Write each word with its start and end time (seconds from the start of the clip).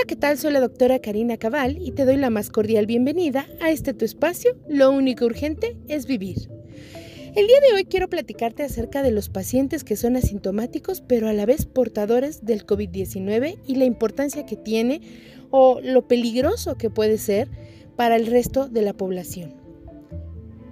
Hola, 0.00 0.06
¿qué 0.06 0.16
tal? 0.16 0.38
Soy 0.38 0.50
la 0.54 0.60
doctora 0.60 0.98
Karina 0.98 1.36
Cabal 1.36 1.76
y 1.78 1.90
te 1.90 2.06
doy 2.06 2.16
la 2.16 2.30
más 2.30 2.48
cordial 2.48 2.86
bienvenida 2.86 3.46
a 3.60 3.70
este 3.70 3.92
tu 3.92 4.06
espacio. 4.06 4.56
Lo 4.66 4.90
único 4.92 5.26
urgente 5.26 5.76
es 5.88 6.06
vivir. 6.06 6.48
El 7.36 7.46
día 7.46 7.60
de 7.60 7.74
hoy 7.74 7.84
quiero 7.84 8.08
platicarte 8.08 8.62
acerca 8.62 9.02
de 9.02 9.10
los 9.10 9.28
pacientes 9.28 9.84
que 9.84 9.96
son 9.96 10.16
asintomáticos 10.16 11.02
pero 11.02 11.28
a 11.28 11.34
la 11.34 11.44
vez 11.44 11.66
portadores 11.66 12.46
del 12.46 12.64
COVID-19 12.64 13.58
y 13.66 13.74
la 13.74 13.84
importancia 13.84 14.46
que 14.46 14.56
tiene 14.56 15.02
o 15.50 15.82
lo 15.82 16.08
peligroso 16.08 16.78
que 16.78 16.88
puede 16.88 17.18
ser 17.18 17.50
para 17.96 18.16
el 18.16 18.26
resto 18.26 18.68
de 18.68 18.80
la 18.80 18.94
población. 18.94 19.52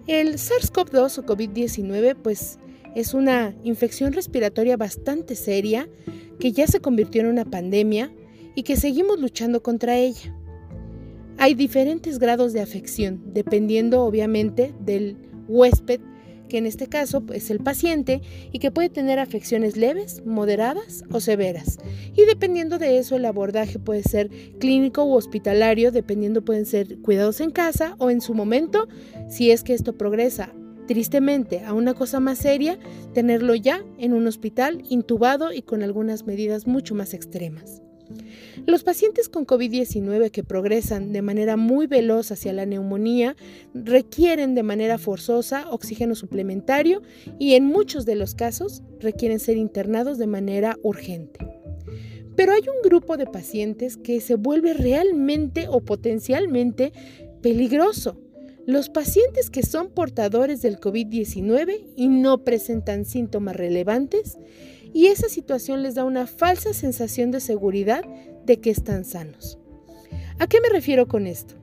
El 0.06 0.36
SARS-CoV-2 0.36 1.18
o 1.18 1.26
COVID-19 1.26 2.16
pues 2.22 2.58
es 2.94 3.12
una 3.12 3.54
infección 3.62 4.14
respiratoria 4.14 4.78
bastante 4.78 5.34
seria 5.34 5.86
que 6.40 6.52
ya 6.52 6.66
se 6.66 6.80
convirtió 6.80 7.20
en 7.20 7.26
una 7.26 7.44
pandemia 7.44 8.10
y 8.58 8.64
que 8.64 8.74
seguimos 8.74 9.20
luchando 9.20 9.62
contra 9.62 9.98
ella. 9.98 10.34
Hay 11.36 11.54
diferentes 11.54 12.18
grados 12.18 12.52
de 12.52 12.60
afección, 12.60 13.22
dependiendo 13.32 14.02
obviamente 14.02 14.74
del 14.80 15.16
huésped, 15.46 16.00
que 16.48 16.58
en 16.58 16.66
este 16.66 16.88
caso 16.88 17.22
es 17.32 17.50
el 17.50 17.60
paciente, 17.60 18.20
y 18.50 18.58
que 18.58 18.72
puede 18.72 18.88
tener 18.88 19.20
afecciones 19.20 19.76
leves, 19.76 20.26
moderadas 20.26 21.04
o 21.12 21.20
severas. 21.20 21.78
Y 22.16 22.24
dependiendo 22.24 22.78
de 22.78 22.98
eso, 22.98 23.14
el 23.14 23.26
abordaje 23.26 23.78
puede 23.78 24.02
ser 24.02 24.28
clínico 24.58 25.04
u 25.04 25.12
hospitalario, 25.12 25.92
dependiendo 25.92 26.44
pueden 26.44 26.66
ser 26.66 26.98
cuidados 26.98 27.40
en 27.40 27.52
casa 27.52 27.94
o 27.98 28.10
en 28.10 28.20
su 28.20 28.34
momento, 28.34 28.88
si 29.28 29.52
es 29.52 29.62
que 29.62 29.74
esto 29.74 29.96
progresa 29.96 30.52
tristemente 30.88 31.60
a 31.60 31.74
una 31.74 31.94
cosa 31.94 32.18
más 32.18 32.38
seria, 32.38 32.76
tenerlo 33.14 33.54
ya 33.54 33.84
en 33.98 34.14
un 34.14 34.26
hospital 34.26 34.82
intubado 34.88 35.52
y 35.52 35.62
con 35.62 35.84
algunas 35.84 36.26
medidas 36.26 36.66
mucho 36.66 36.96
más 36.96 37.14
extremas. 37.14 37.82
Los 38.66 38.84
pacientes 38.84 39.28
con 39.28 39.46
COVID-19 39.46 40.30
que 40.30 40.44
progresan 40.44 41.12
de 41.12 41.22
manera 41.22 41.56
muy 41.56 41.86
veloz 41.86 42.30
hacia 42.30 42.52
la 42.52 42.66
neumonía 42.66 43.36
requieren 43.74 44.54
de 44.54 44.62
manera 44.62 44.98
forzosa 44.98 45.70
oxígeno 45.70 46.14
suplementario 46.14 47.02
y 47.38 47.54
en 47.54 47.66
muchos 47.66 48.04
de 48.06 48.14
los 48.14 48.34
casos 48.34 48.82
requieren 49.00 49.40
ser 49.40 49.56
internados 49.56 50.18
de 50.18 50.26
manera 50.26 50.76
urgente. 50.82 51.38
Pero 52.36 52.52
hay 52.52 52.62
un 52.62 52.82
grupo 52.82 53.16
de 53.16 53.26
pacientes 53.26 53.96
que 53.96 54.20
se 54.20 54.36
vuelve 54.36 54.72
realmente 54.72 55.66
o 55.68 55.80
potencialmente 55.80 56.92
peligroso. 57.42 58.20
Los 58.64 58.90
pacientes 58.90 59.50
que 59.50 59.62
son 59.62 59.88
portadores 59.88 60.60
del 60.60 60.78
COVID-19 60.78 61.86
y 61.96 62.08
no 62.08 62.44
presentan 62.44 63.06
síntomas 63.06 63.56
relevantes 63.56 64.38
y 64.92 65.06
esa 65.06 65.28
situación 65.28 65.82
les 65.82 65.94
da 65.94 66.04
una 66.04 66.26
falsa 66.26 66.72
sensación 66.72 67.30
de 67.30 67.40
seguridad 67.40 68.04
de 68.44 68.60
que 68.60 68.70
están 68.70 69.04
sanos. 69.04 69.58
¿A 70.38 70.46
qué 70.46 70.60
me 70.60 70.68
refiero 70.68 71.08
con 71.08 71.26
esto? 71.26 71.54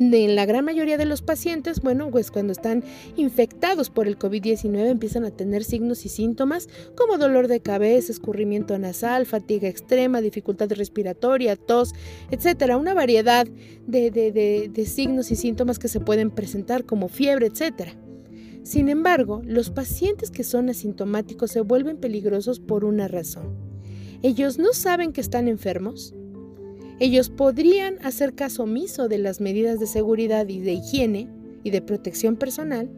en 0.00 0.34
la 0.34 0.46
gran 0.46 0.64
mayoría 0.64 0.98
de 0.98 1.04
los 1.04 1.22
pacientes, 1.22 1.80
bueno, 1.80 2.10
pues 2.10 2.30
cuando 2.30 2.52
están 2.52 2.82
infectados 3.16 3.90
por 3.90 4.08
el 4.08 4.18
COVID-19 4.18 4.88
empiezan 4.88 5.24
a 5.24 5.30
tener 5.30 5.64
signos 5.64 6.04
y 6.04 6.08
síntomas 6.08 6.68
como 6.96 7.18
dolor 7.18 7.48
de 7.48 7.60
cabeza, 7.60 8.12
escurrimiento 8.12 8.78
nasal, 8.78 9.26
fatiga 9.26 9.68
extrema, 9.68 10.20
dificultad 10.20 10.70
respiratoria, 10.72 11.56
tos, 11.56 11.94
etcétera. 12.30 12.76
Una 12.76 12.94
variedad 12.94 13.46
de, 13.86 14.10
de 14.10 14.86
signos 14.86 15.30
y 15.30 15.36
síntomas 15.36 15.78
que 15.78 15.88
se 15.88 16.00
pueden 16.00 16.30
presentar 16.30 16.84
como 16.84 17.08
fiebre, 17.08 17.46
etcétera. 17.46 17.94
Sin 18.64 18.88
embargo, 18.88 19.42
los 19.44 19.68
pacientes 19.68 20.30
que 20.30 20.42
son 20.42 20.70
asintomáticos 20.70 21.50
se 21.50 21.60
vuelven 21.60 21.98
peligrosos 21.98 22.60
por 22.60 22.86
una 22.86 23.08
razón. 23.08 23.54
Ellos 24.22 24.58
no 24.58 24.72
saben 24.72 25.12
que 25.12 25.20
están 25.20 25.48
enfermos. 25.48 26.14
Ellos 26.98 27.28
podrían 27.28 27.98
hacer 28.02 28.34
caso 28.34 28.62
omiso 28.62 29.06
de 29.06 29.18
las 29.18 29.42
medidas 29.42 29.80
de 29.80 29.86
seguridad 29.86 30.48
y 30.48 30.60
de 30.60 30.72
higiene 30.72 31.28
y 31.62 31.70
de 31.70 31.82
protección 31.82 32.36
personal 32.36 32.90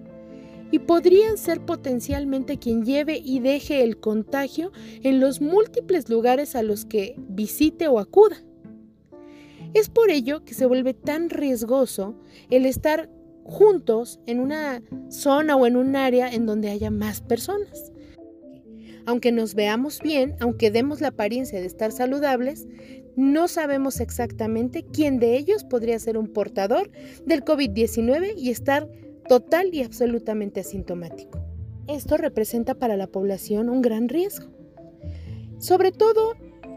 y 0.70 0.78
podrían 0.78 1.36
ser 1.36 1.60
potencialmente 1.66 2.58
quien 2.58 2.84
lleve 2.84 3.20
y 3.24 3.40
deje 3.40 3.82
el 3.82 3.98
contagio 3.98 4.70
en 5.02 5.18
los 5.18 5.40
múltiples 5.40 6.08
lugares 6.08 6.54
a 6.54 6.62
los 6.62 6.84
que 6.84 7.16
visite 7.28 7.88
o 7.88 7.98
acuda. 7.98 8.36
Es 9.74 9.88
por 9.88 10.10
ello 10.10 10.44
que 10.44 10.54
se 10.54 10.66
vuelve 10.66 10.94
tan 10.94 11.28
riesgoso 11.28 12.14
el 12.50 12.66
estar 12.66 13.10
juntos 13.46 14.20
en 14.26 14.40
una 14.40 14.82
zona 15.08 15.56
o 15.56 15.66
en 15.66 15.76
un 15.76 15.96
área 15.96 16.28
en 16.32 16.46
donde 16.46 16.70
haya 16.70 16.90
más 16.90 17.20
personas. 17.20 17.92
Aunque 19.06 19.30
nos 19.30 19.54
veamos 19.54 20.00
bien, 20.00 20.34
aunque 20.40 20.70
demos 20.70 21.00
la 21.00 21.08
apariencia 21.08 21.60
de 21.60 21.66
estar 21.66 21.92
saludables, 21.92 22.66
no 23.14 23.48
sabemos 23.48 24.00
exactamente 24.00 24.84
quién 24.84 25.18
de 25.20 25.36
ellos 25.36 25.64
podría 25.64 25.98
ser 25.98 26.18
un 26.18 26.28
portador 26.28 26.90
del 27.24 27.44
COVID-19 27.44 28.34
y 28.36 28.50
estar 28.50 28.88
total 29.28 29.72
y 29.72 29.82
absolutamente 29.82 30.60
asintomático. 30.60 31.40
Esto 31.86 32.16
representa 32.16 32.74
para 32.74 32.96
la 32.96 33.06
población 33.06 33.68
un 33.68 33.80
gran 33.80 34.08
riesgo. 34.08 34.48
Sobre 35.58 35.92
todo 35.92 36.34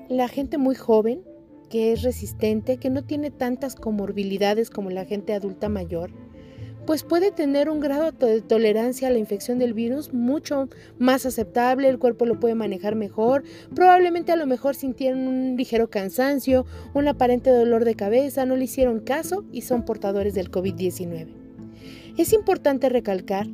la 0.07 0.27
gente 0.27 0.57
muy 0.57 0.75
joven, 0.75 1.23
que 1.69 1.91
es 1.91 2.03
resistente, 2.03 2.77
que 2.77 2.89
no 2.89 3.03
tiene 3.03 3.31
tantas 3.31 3.75
comorbilidades 3.75 4.69
como 4.69 4.91
la 4.91 5.05
gente 5.05 5.33
adulta 5.33 5.67
mayor, 5.67 6.11
pues 6.89 7.03
puede 7.03 7.29
tener 7.29 7.69
un 7.69 7.79
grado 7.79 8.11
de 8.13 8.41
tolerancia 8.41 9.09
a 9.09 9.11
la 9.11 9.19
infección 9.19 9.59
del 9.59 9.75
virus 9.75 10.11
mucho 10.11 10.69
más 10.97 11.23
aceptable, 11.27 11.87
el 11.87 11.99
cuerpo 11.99 12.25
lo 12.25 12.39
puede 12.39 12.55
manejar 12.55 12.95
mejor, 12.95 13.43
probablemente 13.75 14.31
a 14.31 14.35
lo 14.35 14.47
mejor 14.47 14.73
sintieron 14.73 15.27
un 15.27 15.55
ligero 15.55 15.91
cansancio, 15.91 16.65
un 16.95 17.07
aparente 17.07 17.51
dolor 17.51 17.85
de 17.85 17.93
cabeza, 17.93 18.47
no 18.47 18.55
le 18.55 18.63
hicieron 18.63 19.01
caso 19.01 19.45
y 19.51 19.61
son 19.61 19.85
portadores 19.85 20.33
del 20.33 20.49
COVID-19. 20.49 21.27
Es 22.17 22.33
importante 22.33 22.89
recalcar 22.89 23.45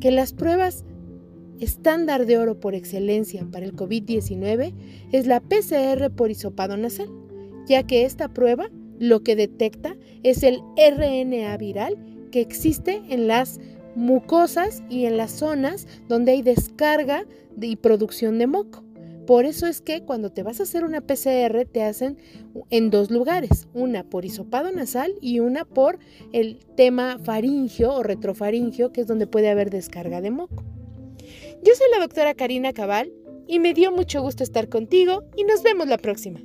que 0.00 0.12
las 0.12 0.32
pruebas 0.32 0.84
estándar 1.58 2.26
de 2.26 2.38
oro 2.38 2.60
por 2.60 2.76
excelencia 2.76 3.44
para 3.50 3.66
el 3.66 3.74
COVID-19 3.74 4.72
es 5.10 5.26
la 5.26 5.40
PCR 5.40 6.12
por 6.14 6.30
hisopado 6.30 6.76
nasal, 6.76 7.08
ya 7.66 7.82
que 7.82 8.04
esta 8.04 8.28
prueba 8.28 8.70
lo 9.00 9.24
que 9.24 9.34
detecta 9.34 9.96
es 10.22 10.44
el 10.44 10.60
RNA 10.76 11.56
viral 11.56 12.13
que 12.34 12.40
existe 12.40 13.00
en 13.10 13.28
las 13.28 13.60
mucosas 13.94 14.82
y 14.90 15.04
en 15.04 15.16
las 15.16 15.30
zonas 15.30 15.86
donde 16.08 16.32
hay 16.32 16.42
descarga 16.42 17.26
y 17.60 17.76
producción 17.76 18.40
de 18.40 18.48
moco. 18.48 18.82
Por 19.24 19.44
eso 19.44 19.68
es 19.68 19.80
que 19.80 20.02
cuando 20.02 20.32
te 20.32 20.42
vas 20.42 20.58
a 20.58 20.64
hacer 20.64 20.82
una 20.82 21.00
PCR 21.00 21.64
te 21.70 21.84
hacen 21.84 22.18
en 22.70 22.90
dos 22.90 23.12
lugares, 23.12 23.68
una 23.72 24.02
por 24.02 24.24
hisopado 24.24 24.72
nasal 24.72 25.14
y 25.20 25.38
una 25.38 25.64
por 25.64 26.00
el 26.32 26.58
tema 26.74 27.20
faringio 27.22 27.94
o 27.94 28.02
retrofaringio, 28.02 28.90
que 28.90 29.02
es 29.02 29.06
donde 29.06 29.28
puede 29.28 29.48
haber 29.48 29.70
descarga 29.70 30.20
de 30.20 30.32
moco. 30.32 30.64
Yo 31.62 31.72
soy 31.76 31.86
la 31.92 32.00
doctora 32.00 32.34
Karina 32.34 32.72
Cabal 32.72 33.12
y 33.46 33.60
me 33.60 33.74
dio 33.74 33.92
mucho 33.92 34.22
gusto 34.22 34.42
estar 34.42 34.68
contigo 34.68 35.22
y 35.36 35.44
nos 35.44 35.62
vemos 35.62 35.86
la 35.86 35.98
próxima. 35.98 36.40